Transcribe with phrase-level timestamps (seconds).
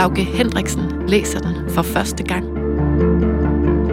[0.00, 2.44] Lauke Hendriksen læser den for første gang.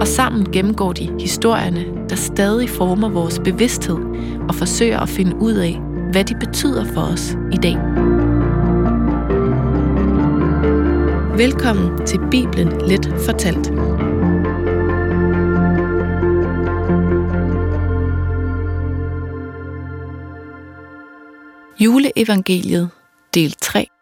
[0.02, 3.98] Og sammen gennemgår de historierne, der stadig former vores bevidsthed
[4.50, 5.80] og forsøger at finde ud af,
[6.12, 7.76] hvad de betyder for os i dag.
[11.38, 13.72] Velkommen til Bibelen Let Fortalt.
[21.80, 22.90] Juleevangeliet,
[23.34, 23.97] del 3.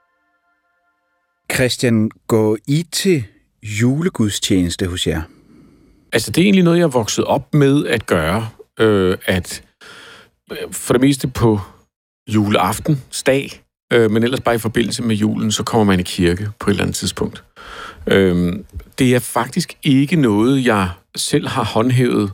[1.56, 3.24] Christian, går I til
[3.64, 5.22] julegudstjeneste hos jer?
[6.14, 8.50] Altså, det er egentlig noget, jeg er vokset op med at gøre.
[8.80, 9.64] Øh, at
[10.52, 11.60] øh, for det meste på
[12.28, 16.70] juleaftensdag, øh, men ellers bare i forbindelse med julen, så kommer man i kirke på
[16.70, 17.44] et eller andet tidspunkt.
[18.08, 18.54] Øh,
[19.00, 22.32] det er faktisk ikke noget, jeg selv har håndhævet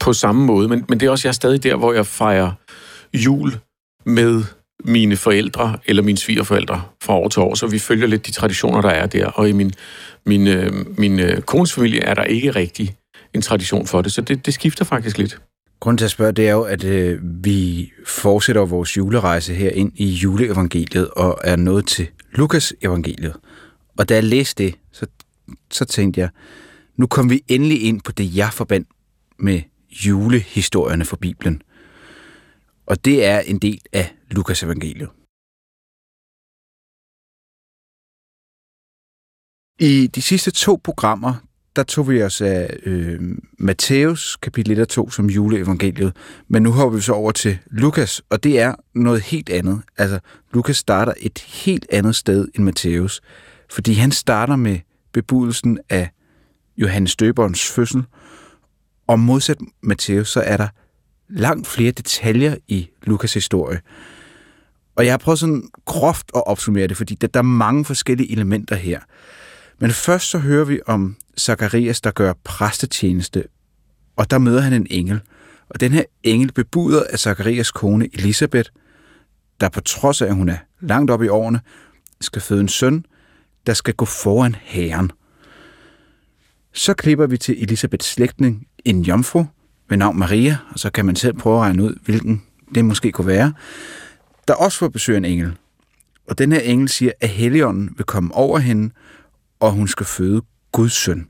[0.00, 2.52] på samme måde, men, men det er også, jeg er stadig der, hvor jeg fejrer
[3.14, 3.52] jul
[4.06, 4.44] med
[4.84, 8.80] mine forældre eller mine svigerforældre fra år til år, så vi følger lidt de traditioner,
[8.80, 9.26] der er der.
[9.26, 9.72] Og i min,
[10.26, 12.96] min, øh, min øh, kones familie er der ikke rigtig
[13.34, 15.40] en tradition for det, så det, det skifter faktisk lidt.
[15.80, 19.92] Grunden til at spørge, det er jo, at øh, vi fortsætter vores julerejse her ind
[19.94, 23.36] i juleevangeliet og er nået til Lukas evangeliet.
[23.98, 25.06] Og da jeg læste det, så,
[25.70, 26.28] så tænkte jeg,
[26.96, 28.88] nu kom vi endelig ind på det, jeg forbandt
[29.38, 29.60] med
[30.06, 31.62] julehistorierne for Bibelen.
[32.92, 35.08] Og det er en del af Lukas evangeliet.
[39.80, 41.34] I de sidste to programmer,
[41.76, 43.20] der tog vi os af øh,
[43.58, 46.16] Matthæus kapitel 1 og 2 som juleevangeliet,
[46.48, 49.82] men nu hopper vi så over til Lukas, og det er noget helt andet.
[49.98, 50.20] Altså,
[50.52, 53.20] Lukas starter et helt andet sted end Matthæus,
[53.70, 54.78] fordi han starter med
[55.12, 56.10] bebudelsen af
[56.76, 58.04] Johannes Døberens fødsel,
[59.06, 60.68] og modsat Matthæus, så er der
[61.32, 63.80] langt flere detaljer i Lukas historie.
[64.96, 68.32] Og jeg har prøvet sådan groft at opsummere det, fordi der, der er mange forskellige
[68.32, 69.00] elementer her.
[69.78, 73.44] Men først så hører vi om Zakarias, der gør præstetjeneste,
[74.16, 75.20] og der møder han en engel.
[75.68, 78.70] Og den her engel bebuder at Zakarias kone Elisabeth,
[79.60, 81.60] der på trods af, at hun er langt op i årene,
[82.20, 83.04] skal føde en søn,
[83.66, 85.10] der skal gå foran herren.
[86.72, 89.44] Så klipper vi til Elisabeths slægtning, en jomfru
[89.88, 92.42] ved navn Maria, og så kan man selv prøve at regne ud, hvilken
[92.74, 93.52] det måske kunne være,
[94.48, 95.52] der også får besøg af en engel.
[96.28, 98.94] Og den her engel siger, at Helligånden vil komme over hende,
[99.60, 101.26] og hun skal føde Guds søn.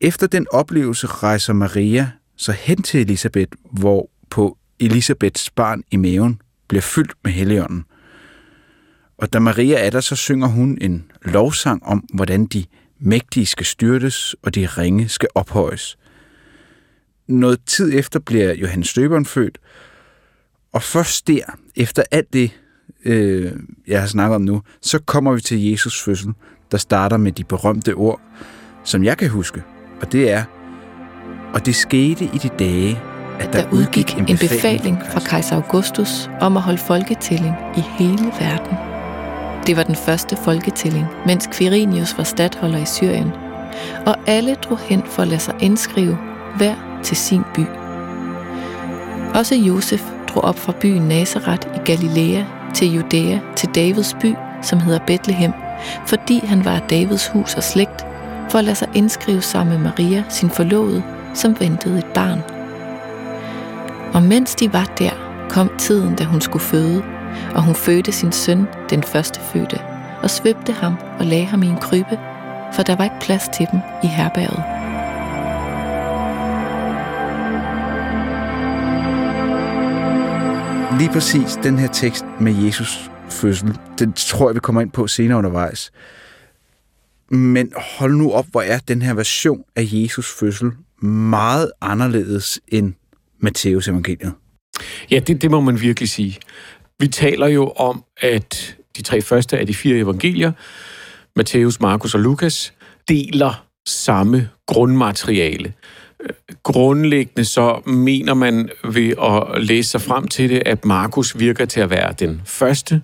[0.00, 6.40] Efter den oplevelse rejser Maria så hen til Elisabeth, hvor på Elisabeths barn i maven
[6.68, 7.84] bliver fyldt med Helligånden.
[9.18, 12.64] Og da Maria er der, så synger hun en lovsang om, hvordan de
[12.98, 15.97] mægtige skal styrtes, og de ringe skal ophøjes.
[17.28, 19.58] Noget tid efter bliver Johannes Døberen født,
[20.72, 21.42] og først der,
[21.76, 22.50] efter alt det,
[23.04, 23.52] øh,
[23.86, 26.32] jeg har snakket om nu, så kommer vi til Jesus fødsel,
[26.70, 28.20] der starter med de berømte ord,
[28.84, 29.62] som jeg kan huske.
[30.00, 30.44] Og det er,
[31.54, 33.00] og det skete i de dage,
[33.40, 38.24] at der, Der udgik en befaling fra kejser Augustus om at holde folketælling i hele
[38.40, 38.76] verden.
[39.66, 43.30] Det var den første folketælling, mens Quirinius var stadholder i Syrien,
[44.06, 46.18] og alle drog hen for at lade sig indskrive
[46.56, 47.66] hver til sin by.
[49.34, 52.44] Også Josef drog op fra byen Nazareth i Galilea
[52.74, 55.52] til Judæa til Davids by, som hedder Bethlehem,
[56.06, 58.06] fordi han var af Davids hus og slægt,
[58.48, 61.02] for at lade sig indskrive sammen med Maria, sin forlovede,
[61.34, 62.42] som ventede et barn.
[64.14, 65.10] Og mens de var der,
[65.50, 67.02] kom tiden, da hun skulle føde,
[67.54, 69.78] og hun fødte sin søn, den første fødte,
[70.22, 72.18] og svøbte ham og lagde ham i en krybbe,
[72.72, 74.77] for der var ikke plads til dem i herberget.
[80.98, 85.06] Lige præcis den her tekst med Jesus fødsel, den tror jeg, vi kommer ind på
[85.06, 85.92] senere undervejs.
[87.30, 90.70] Men hold nu op, hvor er den her version af Jesus fødsel
[91.02, 92.94] meget anderledes end
[93.40, 94.32] Matteus evangeliet.
[95.10, 96.38] Ja, det, det må man virkelig sige.
[96.98, 100.52] Vi taler jo om, at de tre første af de fire evangelier,
[101.36, 102.72] Matthæus, Markus og Lukas,
[103.08, 105.72] deler samme grundmateriale.
[106.62, 111.80] Grundlæggende så mener man ved at læse sig frem til det, at Markus virker til
[111.80, 113.02] at være den første,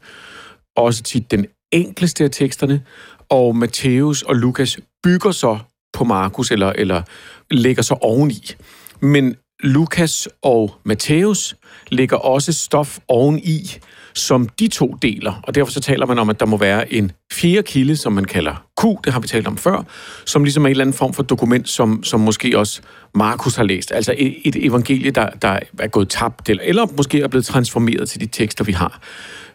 [0.76, 2.82] også tit den enkleste af teksterne,
[3.28, 5.58] og Matthæus og Lukas bygger så
[5.92, 7.02] på Markus, eller, eller
[7.50, 8.54] lægger så oveni.
[9.00, 11.56] Men Lukas og Matthæus
[11.88, 13.78] lægger også stof oveni,
[14.14, 15.40] som de to deler.
[15.42, 18.24] Og derfor så taler man om, at der må være en fjerde kilde, som man
[18.24, 19.82] kalder Q, det har vi talt om før,
[20.24, 22.80] som ligesom er en eller anden form for dokument, som, som måske også
[23.14, 23.92] Markus har læst.
[23.92, 28.08] Altså et, et evangelie, der, der er gået tabt, eller, eller måske er blevet transformeret
[28.08, 29.00] til de tekster, vi har.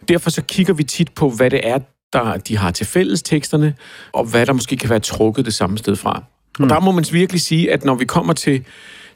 [0.08, 1.78] Derfor så kigger vi tit på, hvad det er,
[2.12, 3.74] der de har til fælles teksterne,
[4.12, 6.22] og hvad der måske kan være trukket det samme sted fra.
[6.58, 6.64] Hmm.
[6.64, 8.64] Og der må man virkelig sige, at når vi kommer til,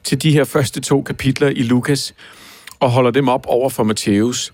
[0.03, 2.13] til de her første to kapitler i Lukas,
[2.79, 4.53] og holder dem op over for Matthæus,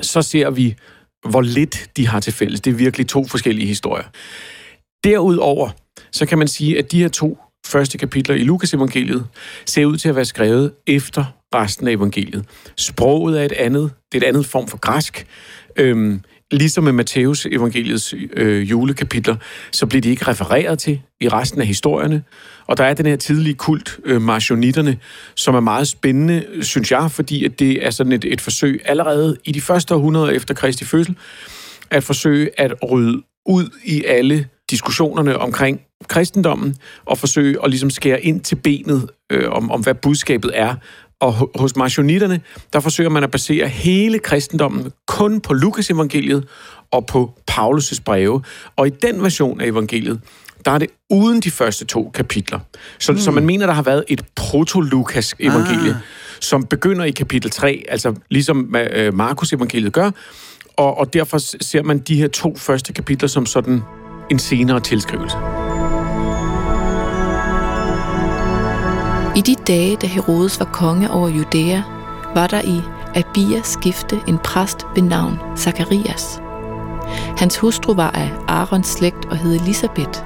[0.00, 0.74] så ser vi,
[1.30, 2.60] hvor lidt de har til fælles.
[2.60, 4.04] Det er virkelig to forskellige historier.
[5.04, 5.70] Derudover,
[6.12, 9.26] så kan man sige, at de her to første kapitler i Lukas evangeliet
[9.66, 11.24] ser ud til at være skrevet efter
[11.54, 12.44] resten af evangeliet.
[12.76, 15.26] Sproget er et andet, det er et andet form for græsk.
[15.76, 19.36] Øhm, ligesom med Matteus evangeliets øh, julekapitler,
[19.72, 22.22] så bliver de ikke refereret til i resten af historierne.
[22.66, 24.98] Og der er den her tidlige kult, øh, marsionitterne,
[25.36, 29.36] som er meget spændende, synes jeg, fordi at det er sådan et, et forsøg allerede
[29.44, 31.16] i de første århundreder efter Kristi fødsel,
[31.90, 38.22] at forsøge at rydde ud i alle diskussionerne omkring kristendommen, og forsøge at ligesom skære
[38.22, 40.74] ind til benet øh, om, om, hvad budskabet er,
[41.22, 42.40] og hos marsionitterne,
[42.72, 46.48] der forsøger man at basere hele kristendommen kun på Lukas evangeliet
[46.90, 48.42] og på Paulus' breve.
[48.76, 50.20] Og i den version af evangeliet,
[50.64, 52.58] der er det uden de første to kapitler.
[52.98, 53.18] Så, mm.
[53.18, 55.96] så man mener, der har været et proto-Lukas evangelie, ah.
[56.40, 60.10] som begynder i kapitel 3, altså ligesom øh, Markus evangeliet gør,
[60.76, 63.80] og, og derfor ser man de her to første kapitler som sådan
[64.30, 65.61] en senere tilskrivelse.
[69.36, 71.82] I de dage, da Herodes var konge over Judæa,
[72.34, 72.82] var der i
[73.14, 76.42] Abias skifte en præst ved navn Zakarias.
[77.38, 80.22] Hans hustru var af Arons slægt og hed Elisabeth.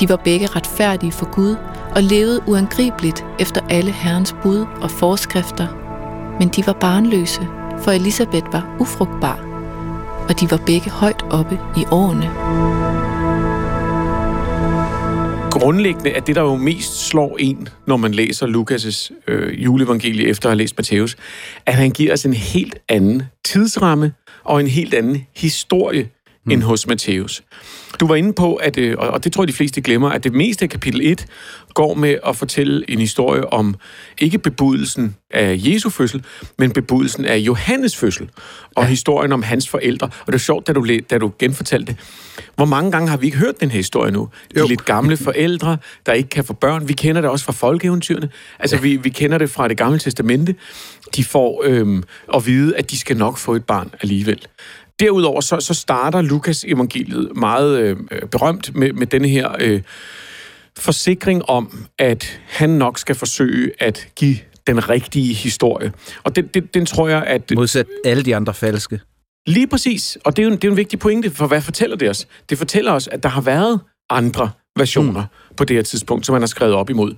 [0.00, 1.56] De var begge retfærdige for Gud
[1.94, 5.66] og levede uangribeligt efter alle Herrens bud og forskrifter,
[6.38, 7.48] men de var barnløse,
[7.78, 9.38] for Elisabeth var ufrugtbar,
[10.28, 12.30] og de var begge højt oppe i årene
[15.58, 20.48] grundlæggende er det, der jo mest slår en, når man læser Lukas' øh, juleevangelie efter
[20.48, 21.16] at have læst Matthæus,
[21.66, 24.12] at han giver os en helt anden tidsramme
[24.44, 26.08] og en helt anden historie
[26.44, 26.52] mm.
[26.52, 27.42] end hos Matthæus.
[28.00, 30.32] Du var inde på, at, øh, og det tror jeg, de fleste glemmer, at det
[30.32, 31.26] meste af kapitel 1
[31.74, 33.74] går med at fortælle en historie om
[34.18, 36.24] ikke bebudelsen af Jesu fødsel,
[36.58, 38.30] men bebudelsen af Johannes fødsel,
[38.74, 38.88] og ja.
[38.88, 40.06] historien om hans forældre.
[40.06, 41.96] Og det er sjovt, da du, da du genfortalte det.
[42.56, 44.28] Hvor mange gange har vi ikke hørt den her historie nu?
[44.54, 44.66] De jo.
[44.66, 46.88] lidt gamle forældre, der ikke kan få børn.
[46.88, 48.28] Vi kender det også fra folkeeventyrene.
[48.58, 48.82] Altså, ja.
[48.82, 50.54] vi, vi kender det fra det gamle testamente.
[51.16, 52.02] De får øhm,
[52.34, 54.46] at vide, at de skal nok få et barn alligevel.
[55.00, 57.96] Derudover så, så starter Lukas evangeliet meget øh,
[58.30, 59.82] berømt med, med denne her øh,
[60.78, 65.92] forsikring om, at han nok skal forsøge at give den rigtige historie.
[66.24, 67.52] Og den, den, den tror jeg, at...
[67.54, 69.00] Modsat alle de andre falske.
[69.46, 70.18] Lige præcis.
[70.24, 72.28] Og det er jo en, det er en vigtig pointe, for hvad fortæller det os?
[72.50, 75.56] Det fortæller os, at der har været andre versioner mm.
[75.56, 77.14] på det her tidspunkt, som man har skrevet op imod.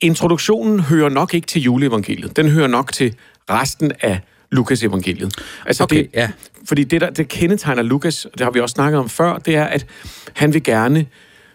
[0.00, 2.36] Introduktionen hører nok ikke til juleevangeliet.
[2.36, 3.14] Den hører nok til
[3.50, 4.20] resten af
[4.50, 5.34] Lukas evangeliet.
[5.66, 6.30] Altså okay, det, ja.
[6.68, 9.64] Fordi det, der det kendetegner Lukas, det har vi også snakket om før, det er,
[9.64, 9.86] at
[10.34, 11.06] han vil gerne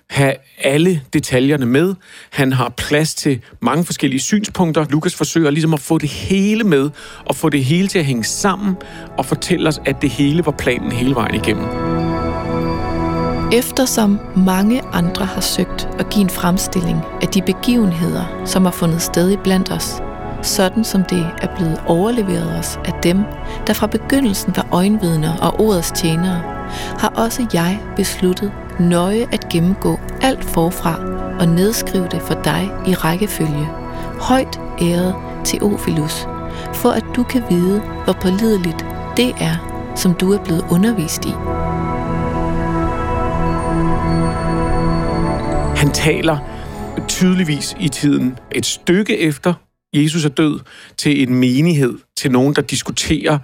[0.10, 1.96] have alle detaljerne med.
[2.30, 4.86] Han har plads til mange forskellige synspunkter.
[4.90, 6.90] Lukas forsøger ligesom at få det hele med,
[7.26, 8.76] og få det hele til at hænge sammen,
[9.18, 11.66] og fortælle os, at det hele var planen hele vejen igennem.
[13.54, 19.02] Eftersom mange andre har søgt at give en fremstilling af de begivenheder, som har fundet
[19.02, 19.94] sted i blandt os,
[20.44, 23.24] sådan som det er blevet overleveret os af dem,
[23.68, 26.42] der fra begyndelsen var øjenvidner og ordets tjenere,
[27.00, 31.00] har også jeg besluttet nøje at gennemgå alt forfra
[31.40, 33.70] og nedskrive det for dig i rækkefølge.
[34.20, 36.28] Højt æret Teofilus,
[36.74, 38.86] for at du kan vide, hvor pålideligt
[39.18, 39.56] det er,
[39.96, 41.34] som du er blevet undervist i.
[45.76, 46.38] Han taler
[47.08, 49.54] tydeligvis i tiden et stykke efter
[49.94, 50.60] Jesus er død,
[50.98, 53.40] til en menighed, til nogen, der diskuterer,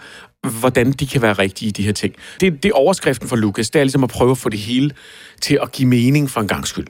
[0.60, 2.16] hvordan de kan være rigtige i de her ting.
[2.42, 3.70] Det, det er overskriften for Lukas.
[3.70, 4.92] Det er ligesom at prøve at få det hele
[5.42, 6.88] til at give mening for en gang skyld.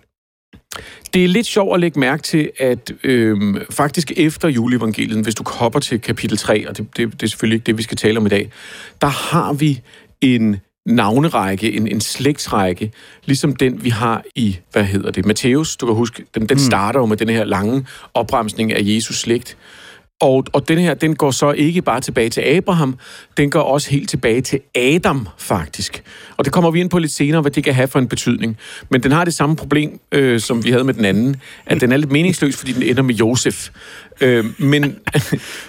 [1.13, 5.43] Det er lidt sjovt at lægge mærke til, at øhm, faktisk efter juleevangeliet, hvis du
[5.47, 8.17] hopper til kapitel 3, og det, det, det er selvfølgelig ikke det, vi skal tale
[8.17, 8.51] om i dag,
[9.01, 9.81] der har vi
[10.21, 10.59] en
[10.89, 12.91] navnerække, en, en slægtsrække,
[13.25, 16.59] ligesom den, vi har i, hvad hedder det, Matthæus, du kan huske, den, den mm.
[16.59, 19.57] starter jo med den her lange opremsning af Jesus slægt,
[20.21, 22.97] Og, og den her, den går så ikke bare tilbage til Abraham,
[23.37, 26.03] den går også helt tilbage til Adam, faktisk.
[26.37, 28.57] Og det kommer vi ind på lidt senere, hvad det kan have for en betydning.
[28.89, 31.35] Men den har det samme problem, øh, som vi havde med den anden,
[31.65, 33.69] at den er lidt meningsløs, fordi den ender med Josef.
[34.21, 34.93] Øh, men, men,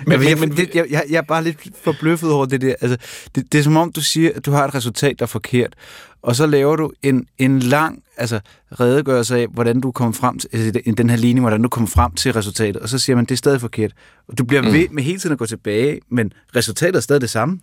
[0.06, 2.74] men, jeg, men det, jeg, jeg, jeg er bare lidt forbløffet over det der.
[2.80, 2.96] Altså,
[3.34, 5.74] det, det er som om, du siger, at du har et resultat, der er forkert
[6.22, 8.40] og så laver du en, en lang altså,
[8.80, 12.12] redegørelse af, hvordan du kommer frem til, altså, den her linje, hvordan du kommer frem
[12.12, 13.92] til resultatet, og så siger man, det er stadig forkert.
[14.28, 14.72] Og du bliver mm.
[14.72, 17.60] ved med hele tiden at gå tilbage, men resultatet er stadig det samme.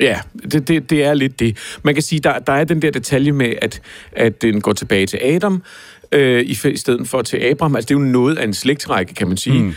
[0.00, 0.20] Ja,
[0.52, 1.56] det, det, det er lidt det.
[1.82, 3.80] Man kan sige, der, der er den der detalje med, at,
[4.12, 5.62] at den går tilbage til Adam,
[6.12, 7.76] øh, i, i stedet for til Abraham.
[7.76, 9.62] Altså, det er jo noget af en slægtrække, kan man sige.
[9.62, 9.74] Mm.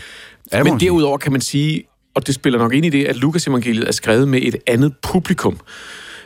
[0.52, 3.88] Men derudover kan man sige, og det spiller nok ind i det, at Lukas evangeliet
[3.88, 5.58] er skrevet med et andet publikum.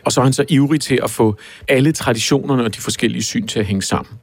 [0.05, 1.37] Og så er han så ivrig til at få
[1.69, 4.15] alle traditionerne og de forskellige syn til at hænge sammen.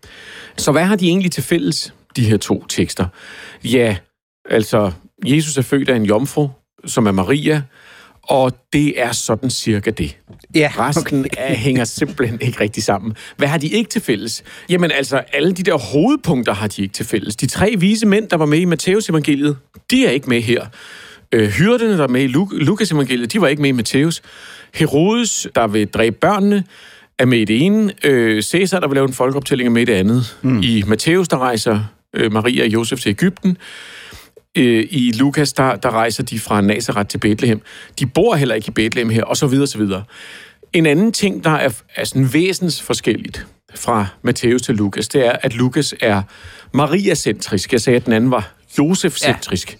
[0.57, 3.05] Så hvad har de egentlig til fælles, de her to tekster?
[3.63, 3.97] Ja,
[4.49, 4.91] altså,
[5.25, 6.49] Jesus er født af en jomfru,
[6.85, 7.61] som er Maria,
[8.23, 10.17] og det er sådan cirka det.
[10.55, 10.87] Ja, okay.
[10.87, 13.15] Resten af hænger simpelthen ikke rigtig sammen.
[13.37, 14.43] Hvad har de ikke til fælles?
[14.69, 17.35] Jamen altså, alle de der hovedpunkter har de ikke til fælles.
[17.35, 19.57] De tre vise mænd, der var med i Matteus evangeliet,
[19.91, 20.65] de er ikke med her.
[21.31, 22.27] Øh, hyrderne, der er med i
[22.63, 24.21] Lukas evangeliet, de var ikke med i Matteus.
[24.77, 26.63] Herodes, der vil dræbe børnene,
[27.19, 27.93] er med i det ene.
[28.03, 30.37] Øh, Caesar, der vil lave en folkeoptælling, er med i det andet.
[30.41, 30.61] Mm.
[30.63, 31.79] I Matthæus, der rejser
[32.13, 33.57] øh, Maria og Josef til Ægypten.
[34.57, 37.61] Øh, I Lukas, der, der rejser de fra Nazareth til Bethlehem.
[37.99, 40.03] De bor heller ikke i Bethlehem her, og så videre, så videre.
[40.73, 45.31] En anden ting, der er, er sådan væsens forskelligt fra Matthæus til Lukas, det er,
[45.41, 46.21] at Lukas er
[46.73, 47.73] Maria-centrisk.
[47.73, 49.71] Jeg sagde, at den anden var Josef-centrisk.
[49.71, 49.77] Ja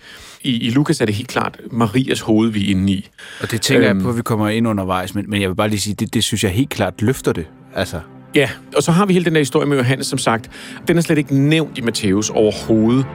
[0.48, 3.10] i, i Lukas er det helt klart Marias hoved, vi er inde i.
[3.42, 5.56] Og det tænker øhm, jeg på, at vi kommer ind undervejs, men, men jeg vil
[5.56, 7.46] bare lige sige, det, det synes jeg helt klart løfter det.
[7.76, 8.00] Altså.
[8.36, 10.52] Ja, og så har vi hele den der historie med Johannes, som sagt.
[10.88, 13.06] Den er slet ikke nævnt i Matthæus overhovedet.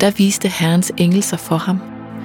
[0.00, 1.78] Der viste Herrens engel sig for ham,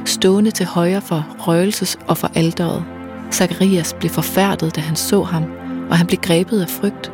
[0.06, 2.86] stående til højre for røgelses og for alderet.
[3.32, 5.44] Zacharias blev forfærdet, da han så ham,
[5.89, 7.12] og han blev grebet af frygt.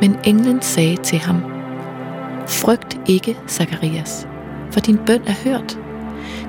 [0.00, 1.42] Men englen sagde til ham,
[2.48, 4.26] Frygt ikke, Zacharias
[4.74, 5.78] for din bøn er hørt.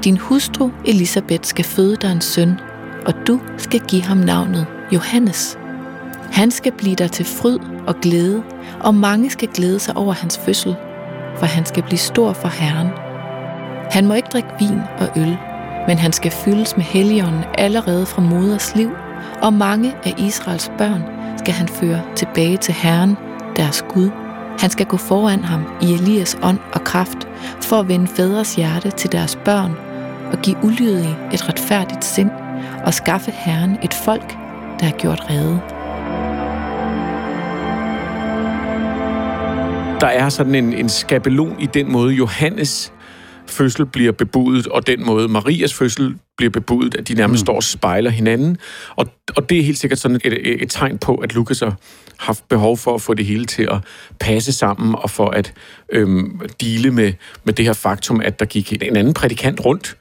[0.04, 2.60] Din hustru Elisabeth skal føde dig en søn,
[3.06, 5.58] og du skal give ham navnet Johannes.
[6.32, 8.44] Han skal blive dig til fryd og glæde,
[8.80, 10.76] og mange skal glæde sig over hans fødsel,
[11.38, 12.88] for han skal blive stor for Herren.
[13.92, 15.38] Han må ikke drikke vin og øl,
[15.88, 18.90] men han skal fyldes med helligånden allerede fra moders liv,
[19.42, 21.04] og mange af Israels børn
[21.38, 23.18] skal han føre tilbage til Herren,
[23.56, 24.25] deres Gud.
[24.60, 27.28] Han skal gå foran ham i Elias ånd og kraft,
[27.62, 29.72] for at vende fædres hjerte til deres børn
[30.32, 32.30] og give ulydige et retfærdigt sind
[32.86, 34.38] og skaffe Herren et folk,
[34.80, 35.62] der er gjort rede.
[40.02, 42.94] Der er sådan en, en skabelon i den måde, Johannes
[43.48, 47.46] fødsel bliver bebudet, og den måde Marias fødsel bliver bebudet, at de nærmest mm.
[47.46, 48.58] står og spejler hinanden.
[48.96, 51.76] Og, og det er helt sikkert sådan et, et, et tegn på, at Lukas har
[52.18, 53.78] haft behov for at få det hele til at
[54.20, 55.54] passe sammen, og for at
[55.90, 59.98] øhm, dele med, med det her faktum, at der gik en anden prædikant rundt,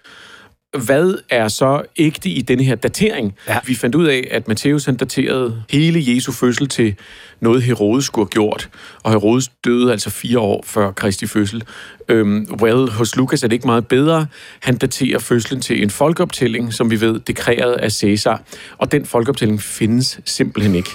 [0.78, 3.34] hvad er så ægte i denne her datering?
[3.48, 3.58] Ja.
[3.66, 6.94] Vi fandt ud af, at Matthæus han daterede hele Jesu fødsel til
[7.40, 8.68] noget, Herodes skulle have gjort.
[9.02, 11.62] Og Herodes døde altså fire år før Kristi fødsel.
[12.08, 14.26] Øhm, well, hos Lukas er det ikke meget bedre.
[14.60, 18.42] Han daterer fødslen til en folkeoptælling, som vi ved, dekræret af Caesar.
[18.78, 20.90] Og den folkeoptælling findes simpelthen ikke.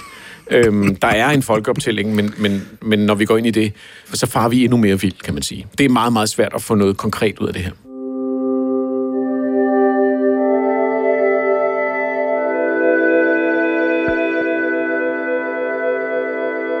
[0.50, 3.72] Øhm, der er en folkeoptælling, men, men, men når vi går ind i det,
[4.12, 5.66] så farer vi endnu mere vildt, kan man sige.
[5.78, 7.89] Det er meget, meget svært at få noget konkret ud af det her.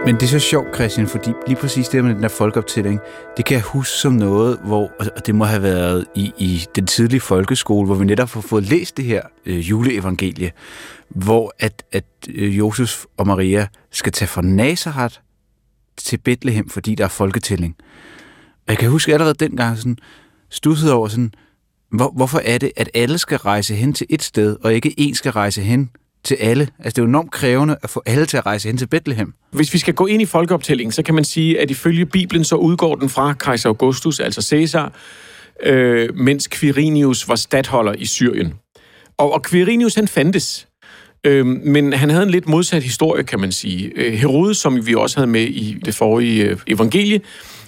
[0.04, 3.00] Men det er så sjovt, Christian, fordi lige præcis det med den der folkeoptælling,
[3.36, 6.86] det kan jeg huske som noget, hvor, og det må have været i, i den
[6.86, 10.52] tidlige folkeskole, hvor vi netop har fået læst det her øh, juleevangelie,
[11.08, 15.16] hvor at, at øh, Josef og Maria skal tage fra Nazareth
[15.96, 17.76] til Bethlehem, fordi der er folketælling.
[18.66, 19.98] Og jeg kan huske allerede dengang sådan,
[20.50, 21.32] stussede over sådan,
[21.90, 25.14] hvor, hvorfor er det, at alle skal rejse hen til et sted, og ikke en
[25.14, 25.90] skal rejse hen
[26.24, 26.68] til alle.
[26.78, 29.34] Altså, det er jo enormt krævende at få alle til at rejse hen til Bethlehem.
[29.50, 32.56] Hvis vi skal gå ind i folkeoptællingen, så kan man sige, at ifølge Bibelen, så
[32.56, 34.92] udgår den fra kejser Augustus, altså Caesar,
[35.62, 38.54] øh, mens Quirinius var stadholder i Syrien.
[39.18, 40.66] Og, og Quirinius, han fandtes.
[41.24, 43.92] Øh, men han havde en lidt modsat historie, kan man sige.
[43.96, 47.20] Øh, Herodes, som vi også havde med i det forrige øh, evangelie,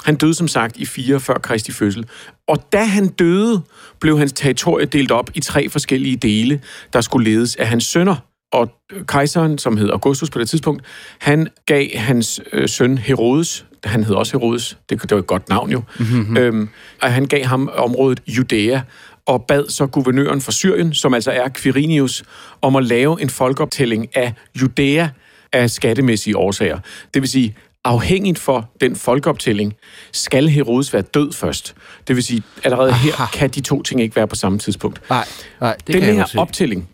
[0.05, 2.07] han døde som sagt i 4 før Kristi fødsel.
[2.49, 3.63] Og da han døde,
[4.01, 6.61] blev hans territorie delt op i tre forskellige dele,
[6.93, 8.17] der skulle ledes af hans sønner.
[8.53, 8.69] Og
[9.07, 10.83] kejseren, som hed Augustus på det tidspunkt,
[11.19, 15.49] han gav hans øh, søn Herodes han hed også Herodes, det, det var et godt
[15.49, 16.37] navn jo, mm-hmm.
[16.37, 16.69] øhm,
[17.03, 18.81] og han gav ham området Judæa,
[19.27, 22.25] og bad så guvernøren for Syrien, som altså er Quirinius,
[22.63, 25.09] om at lave en folkeoptælling af Judæa
[25.53, 26.79] af skattemæssige årsager.
[27.15, 29.75] Det vil sige, afhængigt for den folkeoptælling,
[30.13, 31.75] skal Herodes være død først.
[32.09, 33.07] Det vil sige, allerede Aha.
[33.07, 35.01] her kan de to ting ikke være på samme tidspunkt.
[35.11, 35.25] Nej,
[35.61, 36.89] nej det den kan her optælling,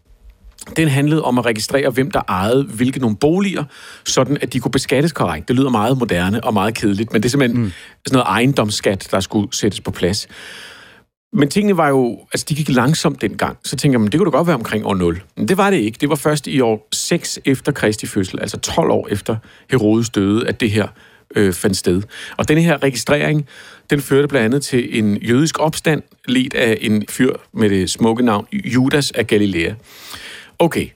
[0.77, 3.65] den handlede om at registrere, hvem der ejede hvilke nogle boliger,
[4.05, 5.49] sådan at de kunne beskattes korrekt.
[5.49, 7.73] Det lyder meget moderne og meget kedeligt, men det er simpelthen mm.
[8.07, 10.29] sådan noget ejendomsskat, der skulle sættes på plads.
[11.33, 13.59] Men tingene var jo, altså de gik langsomt dengang.
[13.65, 15.23] Så tænker man, det kunne da godt være omkring år 0.
[15.37, 15.99] Men det var det ikke.
[16.01, 19.37] Det var først i år 6 efter Kristi fødsel, altså 12 år efter
[19.71, 20.89] Herodes døde, at det her
[21.37, 22.03] øh, fandt sted.
[22.37, 23.47] Og denne her registrering,
[23.91, 28.25] den førte blandt andet til en jødisk opstand, ledt af en fyr med det smukke
[28.25, 29.75] navn Judas af Galilea.
[30.59, 30.89] Okay,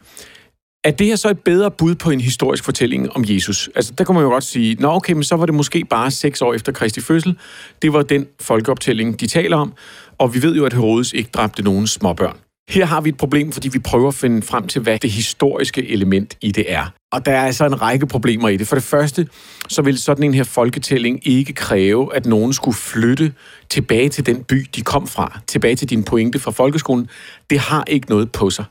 [0.84, 3.70] er det her så et bedre bud på en historisk fortælling om Jesus?
[3.74, 6.10] Altså, der kan man jo godt sige, nå okay, men så var det måske bare
[6.10, 7.38] seks år efter Kristi fødsel.
[7.82, 9.72] Det var den folkeoptælling, de taler om.
[10.18, 12.36] Og vi ved jo, at Herodes ikke dræbte nogen småbørn.
[12.72, 15.88] Her har vi et problem, fordi vi prøver at finde frem til, hvad det historiske
[15.88, 16.86] element i det er.
[17.12, 18.68] Og der er altså en række problemer i det.
[18.68, 19.28] For det første,
[19.68, 23.32] så vil sådan en her folketælling ikke kræve, at nogen skulle flytte
[23.70, 25.40] tilbage til den by, de kom fra.
[25.46, 27.08] Tilbage til din pointe fra folkeskolen.
[27.50, 28.64] Det har ikke noget på sig.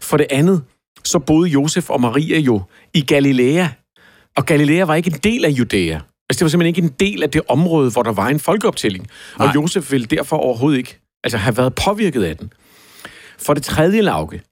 [0.00, 0.62] For det andet,
[1.04, 2.62] så boede Josef og Maria jo
[2.94, 3.66] i Galilea.
[4.36, 5.94] Og Galilea var ikke en del af Judæa.
[5.94, 9.06] Altså, det var simpelthen ikke en del af det område, hvor der var en folkeoptælling.
[9.38, 9.48] Nej.
[9.48, 12.50] Og Josef ville derfor overhovedet ikke altså, have været påvirket af den.
[13.38, 14.42] For det tredje lauke,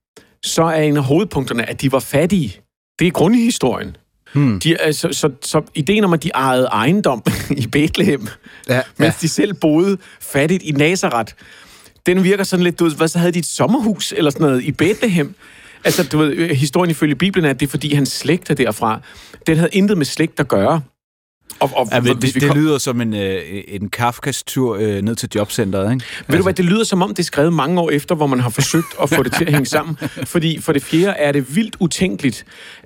[0.42, 2.60] så er en af hovedpunkterne, at de var fattige.
[2.98, 3.96] Det er grundhistorien.
[4.34, 4.60] Hmm.
[4.60, 7.22] De, altså, så, så ideen om, at de ejede ejendom
[7.56, 8.28] i Bethlehem,
[8.68, 9.18] ja, mens ja.
[9.20, 11.34] de selv boede fattigt i Nazareth,
[12.06, 14.62] den virker sådan lidt, du ved, hvad så havde de et sommerhus eller sådan noget
[14.62, 15.34] i Bethlehem?
[15.84, 19.00] Altså, du ved, historien ifølge Bibelen er, at det er, fordi hans slægt er derfra.
[19.46, 20.80] Den havde intet med slægt at gøre.
[21.60, 22.58] Og, og, ja, det, det kom...
[22.58, 26.04] lyder som en, øh, en Kafkas tur øh, ned til jobcentret, ikke?
[26.04, 26.36] Ved altså.
[26.36, 28.50] du hvad, det lyder som om, det er skrevet mange år efter, hvor man har
[28.50, 29.96] forsøgt at få det til at hænge sammen.
[30.34, 32.44] Fordi for det fjerde er det vildt utænkeligt,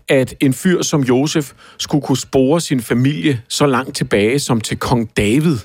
[0.09, 4.77] at en fyr som Josef skulle kunne spore sin familie så langt tilbage som til
[4.77, 5.57] kong David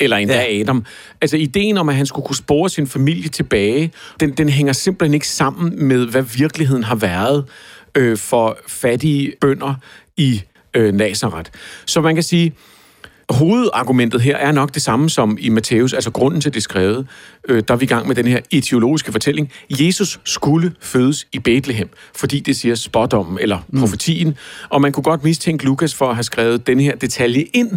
[0.00, 0.60] eller endda ja.
[0.60, 0.84] Adam.
[1.20, 5.14] Altså ideen om, at han skulle kunne spore sin familie tilbage, den, den hænger simpelthen
[5.14, 7.44] ikke sammen med, hvad virkeligheden har været
[7.94, 9.74] øh, for fattige bønder
[10.16, 10.42] i
[10.74, 11.50] øh, Nazareth.
[11.86, 12.54] Så man kan sige,
[13.30, 17.06] hovedargumentet her er nok det samme som i Matthæus, altså grunden til det skrevet,
[17.48, 19.52] øh, der er vi i gang med den her etiologiske fortælling.
[19.70, 23.80] Jesus skulle fødes i Bethlehem, fordi det siger spådommen eller mm.
[23.80, 24.36] profetien,
[24.68, 27.70] og man kunne godt mistænke Lukas for at have skrevet den her detalje ind,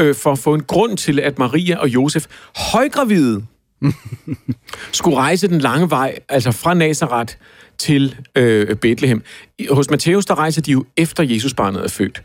[0.00, 2.26] øh, for at få en grund til, at Maria og Josef,
[2.72, 3.42] højgravide,
[4.92, 7.34] skulle rejse den lange vej, altså fra Nazareth
[7.82, 9.22] til øh, Bethlehem.
[9.70, 12.22] Hos Matthæus, der rejser de jo efter Jesusbarnet er født.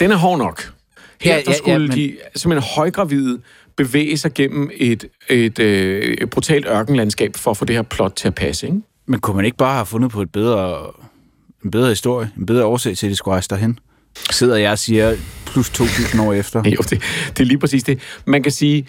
[0.00, 0.72] Den er hård nok.
[1.20, 1.90] Her ja, ja, skulle ja, men...
[1.90, 3.38] de simpelthen højgravide
[3.76, 8.12] bevæge sig gennem et, et, øh, et brutalt ørkenlandskab for at få det her plot
[8.16, 8.80] til at passe, ikke?
[9.06, 10.90] Men kunne man ikke bare have fundet på et bedre,
[11.64, 13.78] en bedre historie, en bedre årsag til, at de skulle rejse derhen?
[14.30, 16.62] Sidder jeg og siger plus 2.000 år efter.
[16.76, 18.00] jo, det, det er lige præcis det.
[18.26, 18.86] Man kan sige,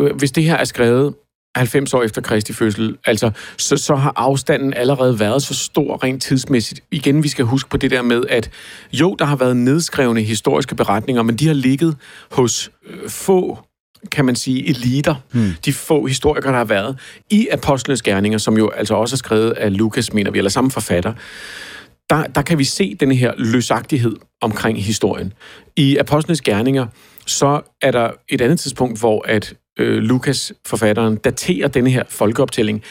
[0.00, 1.14] øh, hvis det her er skrevet
[1.56, 6.22] 90 år efter Kristi fødsel, altså, så, så har afstanden allerede været så stor rent
[6.22, 6.80] tidsmæssigt.
[6.90, 8.50] Igen, vi skal huske på det der med, at
[8.92, 11.96] jo, der har været nedskrevne historiske beretninger, men de har ligget
[12.30, 13.58] hos øh, få
[14.12, 15.52] kan man sige, eliter, hmm.
[15.64, 16.98] de få historikere, der har været,
[17.30, 20.70] i Apostlenes Gerninger, som jo altså også er skrevet af Lukas, mener vi, eller samme
[20.70, 21.12] forfatter,
[22.10, 25.32] der, der kan vi se den her løsagtighed omkring historien.
[25.76, 26.86] I Apostlenes Gerninger,
[27.26, 32.82] så er der et andet tidspunkt, hvor at øh, Lukas, forfatteren, daterer denne her folkeoptælling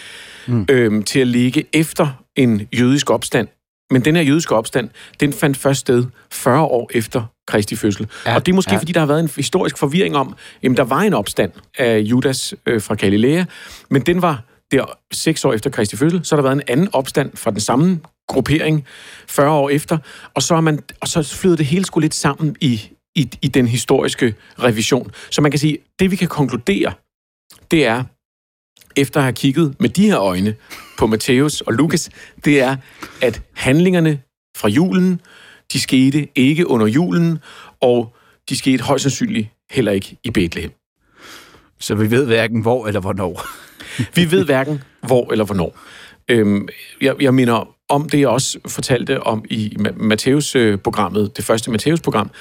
[0.47, 0.65] mm.
[0.69, 3.47] øh, til at ligge efter en jødisk opstand.
[3.91, 8.07] Men den her jødiske opstand, den fandt først sted 40 år efter Kristi fødsel.
[8.25, 8.79] Ja, og det er måske, ja.
[8.79, 12.55] fordi der har været en historisk forvirring om, at der var en opstand af Judas
[12.65, 13.43] øh, fra Galilea,
[13.89, 16.89] men den var der seks år efter Kristi fødsel, så har der været en anden
[16.93, 18.85] opstand fra den samme gruppering
[19.27, 19.97] 40 år efter,
[20.33, 22.81] og så, har man, og så flyder det hele sgu lidt sammen i,
[23.17, 25.11] i, i den historiske revision.
[25.29, 26.93] Så man kan sige, det vi kan konkludere,
[27.71, 28.03] det er,
[28.95, 30.55] efter at have kigget med de her øjne
[30.97, 32.09] på Matthæus og Lukas,
[32.45, 32.75] det er,
[33.21, 34.21] at handlingerne
[34.57, 35.21] fra julen,
[35.73, 37.39] de skete ikke under julen,
[37.81, 38.15] og
[38.49, 40.71] de skete højst sandsynligt heller ikke i Bethlehem.
[41.79, 43.47] Så vi ved hverken hvor eller hvornår.
[44.17, 45.79] vi ved hverken hvor eller hvornår.
[46.27, 46.67] Øhm,
[47.01, 52.31] jeg, jeg mener om det, jeg også fortalte om i Matthæus-programmet, det første Matthæus-program,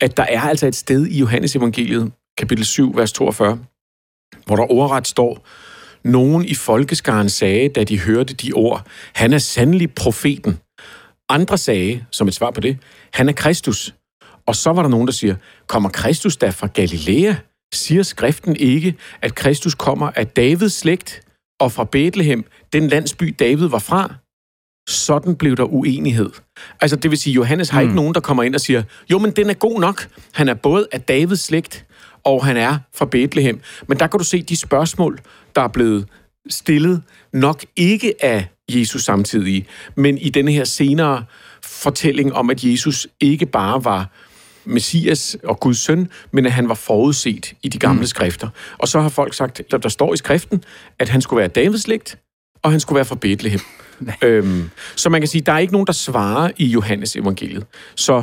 [0.00, 3.58] at der er altså et sted i Johannes evangeliet, kapitel 7, vers 42,
[4.46, 5.46] hvor der ordret står,
[6.04, 10.58] nogen i folkeskaren sagde, da de hørte de ord, han er sandelig profeten.
[11.28, 12.78] Andre sagde, som et svar på det,
[13.12, 13.94] han er Kristus.
[14.46, 15.36] Og så var der nogen, der siger,
[15.66, 17.34] kommer Kristus da fra Galilea?
[17.74, 21.22] Siger skriften ikke, at Kristus kommer af Davids slægt
[21.60, 24.14] og fra Bethlehem, den landsby David var fra?
[24.90, 26.30] Sådan blev der uenighed.
[26.80, 27.84] Altså det vil sige, Johannes har mm.
[27.84, 30.08] ikke nogen, der kommer ind og siger, jo, men den er god nok.
[30.32, 31.86] Han er både af Davids slægt,
[32.24, 33.60] og han er fra Bethlehem.
[33.86, 35.18] Men der kan du se de spørgsmål,
[35.56, 36.06] der er blevet
[36.48, 41.24] stillet, nok ikke af Jesus samtidig, men i denne her senere
[41.62, 44.10] fortælling om, at Jesus ikke bare var
[44.64, 48.06] Messias og Guds søn, men at han var forudset i de gamle mm.
[48.06, 48.48] skrifter.
[48.78, 50.64] Og så har folk sagt, der, der står i skriften,
[50.98, 52.18] at han skulle være Davids slægt,
[52.62, 53.60] og han skulle være fra Bethlehem.
[54.22, 57.66] øhm, så man kan sige, der er ikke nogen, der svarer i Johannes evangeliet.
[57.94, 58.22] Så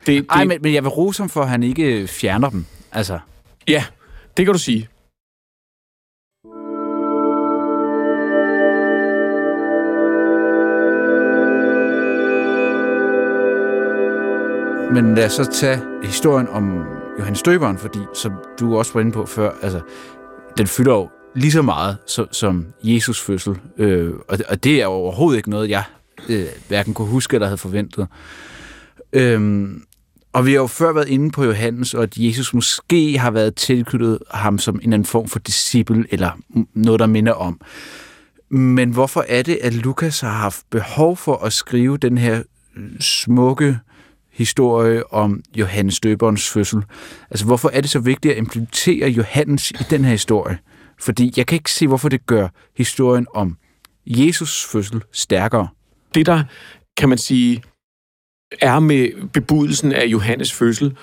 [0.00, 0.26] det, det...
[0.30, 2.66] Ej, men, men jeg vil rose ham for, at han ikke fjerner dem.
[2.92, 3.18] Altså.
[3.68, 3.84] Ja,
[4.36, 4.88] det kan du sige.
[14.94, 16.84] Men lad os så tage historien om
[17.18, 19.80] Johannes Døberen, fordi, som du også var inde på før, altså,
[20.58, 23.56] den fylder jo lige så meget som, som Jesus fødsel.
[23.78, 25.84] Øh, og, og det er overhovedet ikke noget, jeg
[26.28, 28.06] øh, hverken kunne huske eller havde forventet.
[29.12, 29.68] Øh,
[30.32, 33.54] og vi har jo før været inde på Johannes, og at Jesus måske har været
[33.54, 36.30] tilknyttet ham som en eller anden form for disciple, eller
[36.74, 37.60] noget, der minder om.
[38.50, 42.42] Men hvorfor er det, at Lukas har haft behov for at skrive den her
[43.00, 43.78] smukke
[44.32, 46.82] historie om Johannes Døberens fødsel?
[47.30, 50.58] Altså, hvorfor er det så vigtigt at implementere Johannes i den her historie?
[51.00, 53.56] Fordi jeg kan ikke se, hvorfor det gør historien om
[54.06, 55.68] Jesus fødsel stærkere.
[56.14, 56.44] Det, der
[56.96, 57.62] kan man sige,
[58.60, 60.96] er med bebudelsen af Johannes fødsel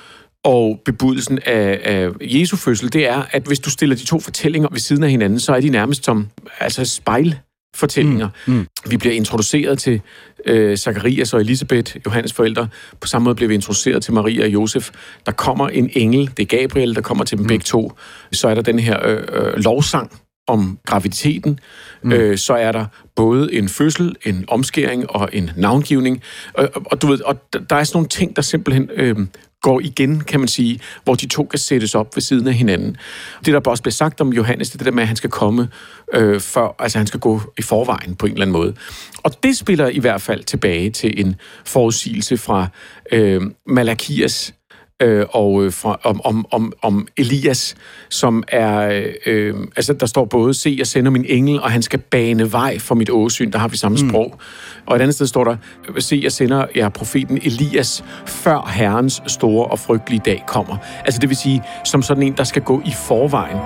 [0.44, 4.70] og bebudelsen af, af Jesu fødsel, det er, at hvis du stiller de to fortællinger
[4.72, 6.28] ved siden af hinanden, så er de nærmest som
[6.60, 7.40] altså spejl
[7.76, 8.30] fortællinger.
[8.48, 8.68] Mm, mm.
[8.90, 10.02] Vi bliver introduceret til
[10.46, 12.68] øh, Zacharias og Elisabeth, Johannes forældre.
[13.02, 14.90] På samme måde bliver vi introduceret til Maria og Josef.
[15.26, 17.48] Der kommer en engel, det er Gabriel, der kommer til dem mm.
[17.48, 17.92] begge to.
[18.32, 21.60] Så er der den her øh, øh, lovsang om graviditeten.
[22.04, 22.12] Mm.
[22.12, 26.22] Øh, så er der både en fødsel, en omskæring og en navngivning.
[26.54, 27.36] Og, og, og du ved, og
[27.70, 29.16] der er sådan nogle ting, der simpelthen øh,
[29.62, 32.98] går igen, kan man sige, hvor de to kan sættes op ved siden af hinanden.
[33.46, 35.30] Det, der også bliver sagt om Johannes, det er det der med, at han skal
[35.30, 35.70] komme
[36.14, 38.74] øh, før, altså han skal gå i forvejen på en eller anden måde.
[39.18, 42.68] Og det spiller i hvert fald tilbage til en forudsigelse fra
[43.12, 44.54] øh, Malakias
[45.02, 47.76] øh, og øh, fra, om, om, om, om Elias,
[48.10, 52.00] som er, øh, altså der står både, se, jeg sender min engel, og han skal
[52.00, 54.10] bane vej for mit åsyn, der har vi samme mm.
[54.10, 54.40] sprog.
[54.86, 55.56] Og et andet sted står der,
[56.00, 60.78] se, jeg sender ja, profeten Elias, før Herrens store og frygtelige dag kommer.
[61.06, 63.58] Altså det vil sige, som sådan en, der skal gå i forvejen.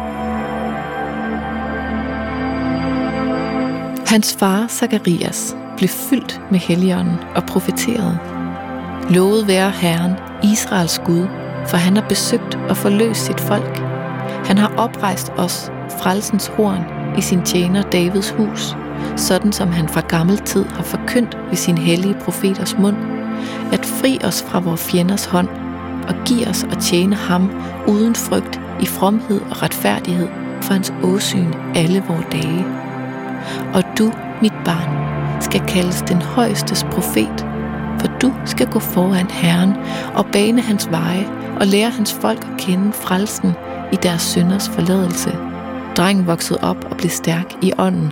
[4.08, 8.35] Hans far, Zacharias, blev fyldt med helligånden og profeterede.
[9.09, 10.11] Lovet være Herren,
[10.43, 11.27] Israels Gud,
[11.67, 13.77] for han har besøgt og forløst sit folk.
[14.45, 16.85] Han har oprejst os, frelsens horn,
[17.17, 18.75] i sin tjener Davids hus,
[19.15, 22.95] sådan som han fra gammel tid har forkyndt ved sin hellige profeters mund,
[23.73, 25.49] at fri os fra vores fjenders hånd
[26.07, 27.51] og give os at tjene ham
[27.87, 30.27] uden frygt i fromhed og retfærdighed
[30.61, 32.65] for hans åsyn alle vores dage.
[33.73, 35.05] Og du, mit barn,
[35.41, 37.54] skal kaldes den højestes profet,
[38.25, 39.73] du skal gå foran Herren
[40.15, 41.27] og bane hans veje
[41.59, 43.51] og lære hans folk at kende frelsen
[43.93, 45.38] i deres synders forladelse.
[45.97, 48.11] Drengen voksede op og blev stærk i ånden,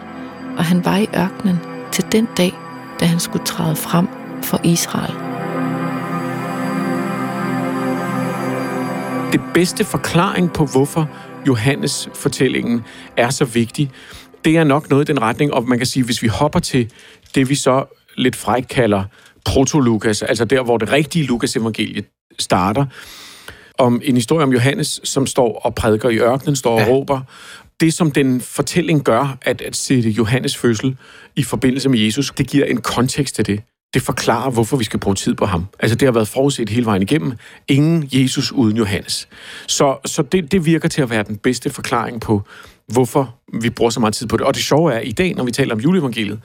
[0.57, 1.59] og han var i ørkenen
[1.91, 2.53] til den dag,
[2.99, 4.07] da han skulle træde frem
[4.43, 5.13] for Israel.
[9.31, 11.09] Det bedste forklaring på, hvorfor
[11.47, 12.83] Johannes fortællingen
[13.17, 13.91] er så vigtig,
[14.45, 16.91] det er nok noget i den retning, og man kan sige, hvis vi hopper til
[17.35, 17.85] det, vi så
[18.17, 19.03] lidt frækt kalder
[19.49, 22.05] proto-Lukas, altså der, hvor det rigtige Lukas-evangeliet
[22.39, 22.85] starter,
[23.77, 26.87] om en historie om Johannes, som står og prædiker i ørkenen, står og ja.
[26.87, 27.21] råber.
[27.79, 30.97] Det, som den fortælling gør, at, at sætte Johannes fødsel
[31.35, 33.61] i forbindelse med Jesus, det giver en kontekst til det.
[33.93, 35.65] Det forklarer, hvorfor vi skal bruge tid på ham.
[35.79, 37.33] Altså, det har været forudset hele vejen igennem.
[37.67, 39.27] Ingen Jesus uden Johannes.
[39.67, 42.41] Så, så det, det virker til at være den bedste forklaring på,
[42.87, 44.45] hvorfor vi bruger så meget tid på det.
[44.45, 46.39] Og det sjove er, at i dag, når vi taler om juleevangeliet,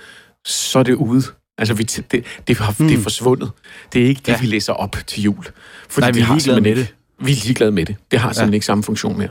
[0.44, 1.22] så er det ude.
[1.58, 2.86] Altså, vi, det, det, har, mm.
[2.86, 3.02] det er hmm.
[3.02, 3.50] forsvundet.
[3.92, 4.40] Det er ikke det, ja.
[4.40, 5.44] vi læser op til jul.
[5.88, 6.94] Fordi Nej, vi er ligeglade med det.
[7.20, 7.96] Vi er ligeglade med det.
[8.10, 8.54] Det har simpelthen ja.
[8.54, 9.28] ikke samme funktion mere.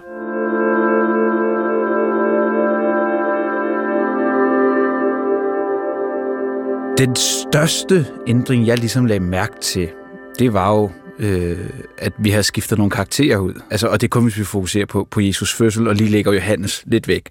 [6.98, 9.90] Den største ændring, jeg ligesom lagde mærke til,
[10.40, 13.54] det var jo, øh, at vi har skiftet nogle karakterer ud.
[13.72, 16.84] Altså, og det kommer hvis vi fokuserer på, på Jesus fødsel, og lige lægger Johannes
[16.86, 17.30] lidt væk.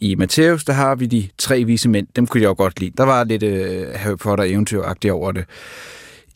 [0.00, 2.06] I Matthæus, der har vi de tre vise mænd.
[2.16, 2.92] Dem kunne jeg jo godt lide.
[2.96, 5.44] Der var lidt øh, Harry Potter eventyragtigt over det.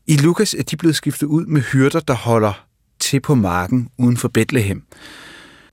[0.07, 2.66] I Lukas er de blevet skiftet ud med hyrder, der holder
[3.01, 4.83] til på marken uden for Bethlehem.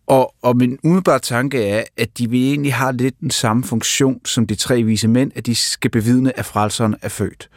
[0.07, 4.25] Og, og min umiddelbare tanke er, at de vil egentlig har lidt den samme funktion
[4.25, 7.49] som de tre vise mænd, at de skal bevidne, at frelseren er født.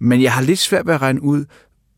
[0.00, 1.44] Men jeg har lidt svært ved at regne ud,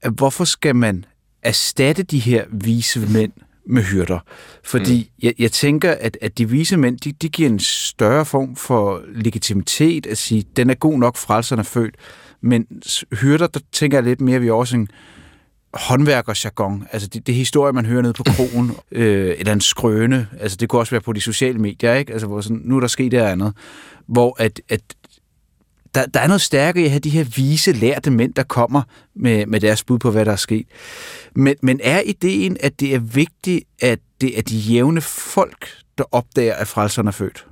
[0.03, 1.05] at hvorfor skal man
[1.43, 3.33] erstatte de her vise mænd
[3.71, 4.19] med hyrder.
[4.65, 5.23] Fordi mm.
[5.23, 9.03] jeg, jeg tænker, at, at de vise mænd, de, de giver en større form for
[9.15, 11.95] legitimitet at sige, den er god nok, frelserne er født.
[12.41, 12.67] Men
[13.21, 14.89] hyrder, der tænker jeg lidt mere, vi også en
[15.75, 16.87] håndværkerjargon.
[16.93, 20.29] Altså det, det historie, man hører nede på krogen, øh, eller en skrøne.
[20.41, 22.13] Altså det kunne også være på de sociale medier, ikke?
[22.13, 23.53] Altså hvor sådan, nu er der sket det andet.
[24.07, 24.81] Hvor at, at
[25.95, 28.83] der, der er noget stærkere i at have de her vise, lærte mænd, der kommer
[29.15, 30.67] med, med deres bud på, hvad der er sket.
[31.35, 36.05] Men, men er ideen, at det er vigtigt, at det er de jævne folk, der
[36.13, 37.47] opdager, at frelseren er født?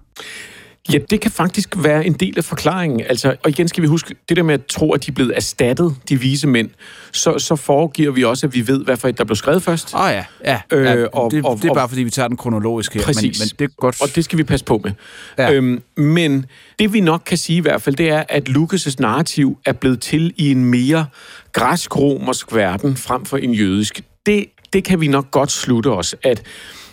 [0.92, 3.00] Ja, det kan faktisk være en del af forklaringen.
[3.08, 5.32] Altså, og igen skal vi huske, det der med at tro, at de er blevet
[5.36, 6.70] erstattet, de vise mænd,
[7.12, 9.94] så, så foregiver vi også, at vi ved, hvad for et, der blev skrevet først.
[9.94, 10.60] Åh oh, ja, ja.
[10.72, 13.02] Øh, ja og, det, og, det er bare, fordi vi tager den kronologisk her.
[13.02, 13.40] Præcis.
[13.40, 14.02] Men, men det er godt.
[14.02, 14.92] Og det skal vi passe på med.
[15.38, 15.52] Ja.
[15.52, 16.46] Øhm, men
[16.78, 20.00] det vi nok kan sige i hvert fald, det er, at Lukas' narrativ er blevet
[20.00, 21.06] til i en mere
[21.52, 24.00] græsk-romersk verden, frem for en jødisk.
[24.26, 26.42] Det, det kan vi nok godt slutte os, at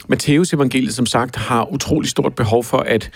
[0.08, 3.12] Matteus evangeliet, som sagt, har utrolig stort behov for at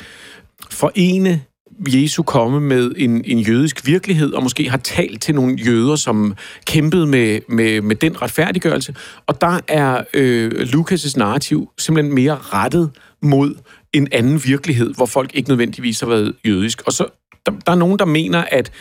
[0.71, 1.41] forene
[1.87, 6.35] Jesu komme med en, en jødisk virkelighed, og måske har talt til nogle jøder, som
[6.65, 8.95] kæmpede med, med, med den retfærdiggørelse.
[9.27, 12.91] Og der er øh, Lukas' narrativ simpelthen mere rettet
[13.21, 13.55] mod
[13.93, 16.81] en anden virkelighed, hvor folk ikke nødvendigvis har været jødisk.
[16.85, 17.05] Og så
[17.45, 18.71] der, der er nogen, der mener, at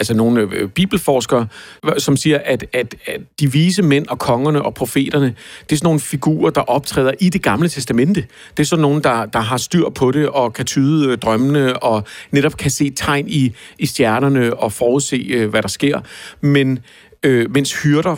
[0.00, 1.46] altså nogle øh, bibelforskere,
[1.98, 5.86] som siger, at, at, at de vise mænd og kongerne og profeterne, det er sådan
[5.86, 8.26] nogle figurer, der optræder i det gamle testamente.
[8.56, 11.82] Det er sådan nogen, der, der har styr på det og kan tyde øh, drømmene
[11.82, 16.00] og netop kan se tegn i, i stjernerne og forudse, øh, hvad der sker.
[16.40, 16.78] Men
[17.22, 18.16] øh, mens hyrder,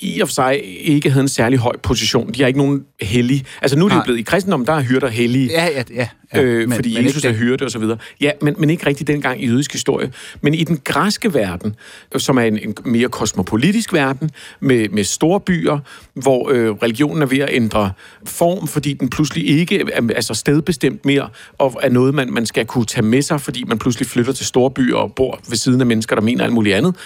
[0.00, 2.32] i og for sig ikke havde en særlig høj position.
[2.32, 3.44] De har ikke nogen hellige...
[3.62, 5.50] Altså nu er de jo blevet i kristendommen, der er hyrder hellige.
[5.50, 6.08] Ja, ja, ja.
[6.34, 6.42] ja.
[6.42, 7.98] Øh, men, fordi men Jesus er hyrde og så videre.
[8.20, 10.12] Ja, men, men ikke rigtig dengang i jødisk historie.
[10.40, 11.76] Men i den græske verden,
[12.18, 15.78] som er en, en mere kosmopolitisk verden, med, med store byer,
[16.14, 17.92] hvor øh, religionen er ved at ændre
[18.24, 22.66] form, fordi den pludselig ikke er altså stedbestemt mere, og er noget, man, man skal
[22.66, 25.80] kunne tage med sig, fordi man pludselig flytter til store byer og bor ved siden
[25.80, 26.96] af mennesker, der mener alt muligt andet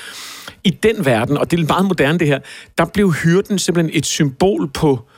[0.64, 2.38] i den verden, og det er meget moderne det her,
[2.78, 5.08] der blev hyrden simpelthen et symbol på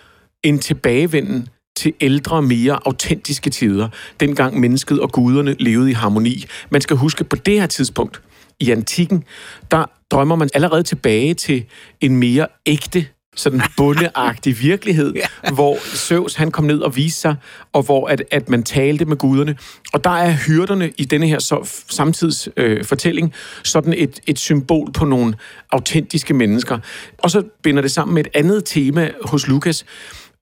[0.43, 3.89] en tilbagevenden til ældre, mere autentiske tider,
[4.21, 6.45] dengang mennesket og guderne levede i harmoni.
[6.71, 8.23] Man skal huske, på det her tidspunkt
[8.61, 9.25] i antikken,
[9.71, 11.65] der drømmer man allerede tilbage til
[12.01, 13.07] en mere ægte
[13.37, 15.51] sådan bundeagtig virkelighed, ja.
[15.53, 17.37] hvor Zeus han kom ned og viste sig,
[17.73, 19.57] og hvor at, at man talte med guderne.
[19.93, 23.33] Og der er hyrderne i denne her så, samtids øh, fortælling
[23.65, 25.35] sådan et, et symbol på nogle
[25.73, 26.79] autentiske mennesker.
[27.19, 29.85] Og så binder det sammen med et andet tema hos Lukas,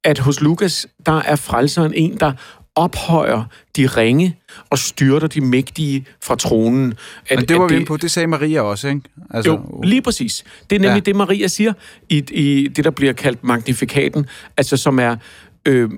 [0.05, 2.33] at hos Lukas, der er frelseren en, der
[2.77, 3.45] ophøjer
[3.77, 4.37] de ringe
[4.71, 6.95] og styrter de mægtige fra tronen.
[7.29, 9.01] At, Men det var vi inde på, det sagde Maria også, ikke?
[9.31, 10.45] Altså, jo, lige præcis.
[10.71, 11.11] Det er nemlig ja.
[11.11, 11.73] det, Maria siger
[12.09, 15.17] i, i det, der bliver kaldt magnifikaten, altså som er
[15.67, 15.91] øh,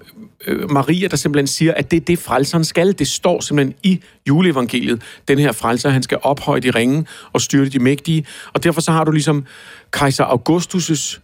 [0.46, 2.98] øh, Maria, der simpelthen siger, at det er det, frelseren skal.
[2.98, 5.02] Det står simpelthen i juleevangeliet.
[5.28, 8.26] Den her frelser, han skal ophøje de ringe og styrte de mægtige.
[8.52, 9.44] Og derfor så har du ligesom
[9.90, 11.20] kejser Augustus'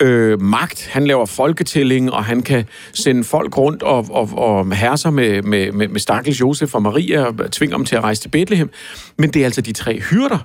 [0.00, 0.88] øh, magt.
[0.92, 5.72] Han laver folketælling, og han kan sende folk rundt og, og, og herser med, med,
[5.72, 8.70] med, med stakkels Josef og Maria og tvinge dem til at rejse til Bethlehem.
[9.18, 10.38] Men det er altså de tre hyrder,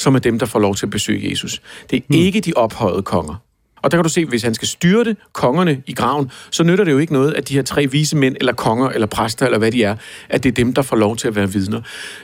[0.00, 1.62] som er dem, der får lov til at besøge Jesus.
[1.90, 2.18] Det er hmm.
[2.18, 3.34] ikke de ophøjede konger.
[3.82, 6.92] Og der kan du se, hvis han skal styrte kongerne i graven, så nytter det
[6.92, 9.72] jo ikke noget, at de her tre vise mænd, eller konger, eller præster, eller hvad
[9.72, 9.96] de er,
[10.28, 11.80] at det er dem, der får lov til at være vidner.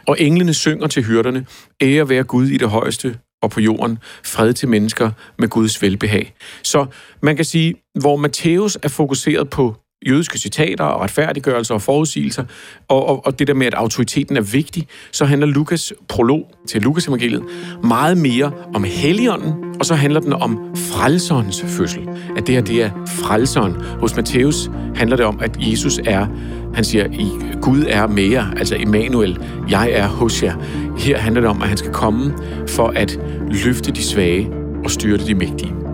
[0.06, 1.46] Og englene synger til hyrderne,
[1.82, 6.34] ære være Gud i det højeste, og på jorden, fred til mennesker med Guds velbehag.
[6.62, 6.86] Så
[7.22, 9.74] man kan sige, hvor Matthæus er fokuseret på
[10.08, 12.44] jødiske citater og retfærdiggørelser og forudsigelser,
[12.88, 16.82] og, og, og det der med, at autoriteten er vigtig, så handler Lukas prolog til
[16.82, 17.42] Lukas evangeliet
[17.84, 22.08] meget mere om helligånden, og så handler den om frelserens fødsel.
[22.36, 23.72] At det her, det er frelseren.
[24.00, 26.26] Hos Matthæus handler det om, at Jesus er,
[26.74, 27.30] han siger, I
[27.62, 29.38] Gud er med jer, altså Emmanuel,
[29.70, 30.54] jeg er hos jer.
[30.98, 32.34] Her handler det om, at han skal komme
[32.68, 34.50] for at løfte de svage
[34.84, 35.85] og styrte de mægtige.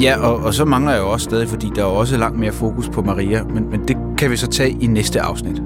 [0.00, 2.52] Ja, og, og så mangler jeg jo også stadig, fordi der er også langt mere
[2.52, 5.62] fokus på Maria, men, men det kan vi så tage i næste afsnit.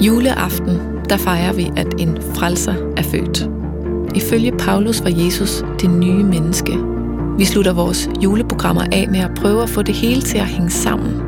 [0.00, 3.50] Juleaften, der fejrer vi, at en frelser er født.
[4.14, 6.78] Ifølge Paulus var Jesus det nye menneske.
[7.38, 10.70] Vi slutter vores juleprogrammer af med at prøve at få det hele til at hænge
[10.70, 11.22] sammen.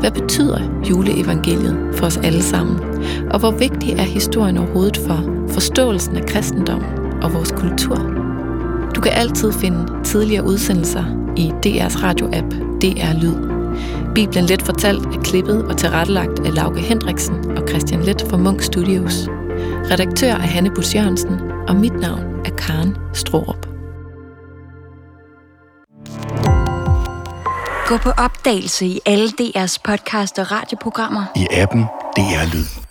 [0.00, 2.80] Hvad betyder juleevangeliet for os alle sammen?
[3.30, 6.90] Og hvor vigtig er historien overhovedet for forståelsen af kristendommen
[7.22, 8.23] og vores kultur?
[8.94, 11.04] Du kan altid finde tidligere udsendelser
[11.36, 13.54] i DR's radioapp DR Lyd.
[14.14, 18.62] Bibelen Let fortalt er klippet og tilrettelagt af Lauke Hendriksen og Christian Let fra Munk
[18.62, 19.28] Studios.
[19.90, 23.66] Redaktør er Hanne Bus Jørgensen, og mit navn er Karen Strohrup.
[27.86, 31.24] Gå på opdagelse i alle DR's podcast og radioprogrammer.
[31.36, 31.84] I appen
[32.16, 32.83] DR Lyd.